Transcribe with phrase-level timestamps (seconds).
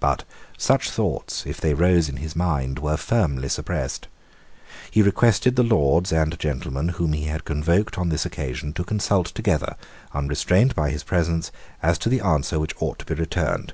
[0.00, 0.24] But
[0.58, 4.06] such thoughts, if they rose in his mind, were firmly suppressed.
[4.90, 9.28] He requested the Lords and gentlemen whom he had convoked on this occasion to consult
[9.28, 9.76] together,
[10.12, 11.50] unrestrained by his presence,
[11.82, 13.72] as to the answer which ought to be returned.